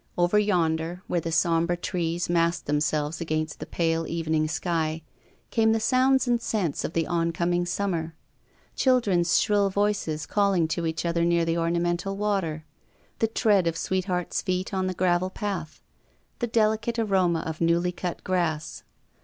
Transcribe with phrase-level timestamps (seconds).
[0.17, 5.03] Over yonder, where the sombre trees massed themselves against the pale evening sky,
[5.51, 8.15] came the sounds and scents of the on coming summer;
[8.75, 12.65] children's shrill voices call ing to each other near the ornamental water;
[13.19, 15.83] the tread of sweethearts' feet on the gravel path;
[16.39, 18.81] the delicate aroma of newly cut grass.